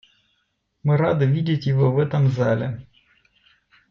[0.81, 2.87] Мы рады видеть его в этом зале.